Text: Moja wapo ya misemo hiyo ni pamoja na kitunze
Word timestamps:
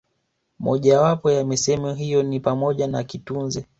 Moja 0.59 1.01
wapo 1.01 1.31
ya 1.31 1.45
misemo 1.45 1.93
hiyo 1.93 2.23
ni 2.23 2.39
pamoja 2.39 2.87
na 2.87 3.03
kitunze 3.03 3.65